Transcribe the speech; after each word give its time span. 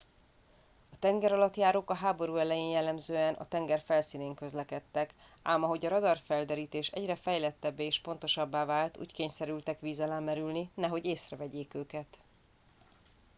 a 0.91 0.95
tengeralattjárók 0.99 1.89
a 1.89 1.93
háború 1.93 2.35
elején 2.35 2.69
jellemzően 2.71 3.33
a 3.33 3.47
tenger 3.47 3.81
felszínén 3.81 4.33
közlekedtek 4.35 5.13
ám 5.43 5.63
ahogy 5.63 5.85
a 5.85 5.89
radarfelderítés 5.89 6.89
egyre 6.91 7.15
fejlettebbé 7.15 7.85
és 7.85 7.99
pontosabbá 8.01 8.65
vált 8.65 8.97
úgy 8.99 9.13
kényszerültek 9.13 9.79
víz 9.79 9.99
alá 9.99 10.19
merülni 10.19 10.69
nehogy 10.75 11.05
észrevegyék 11.05 11.73
őket 11.73 12.17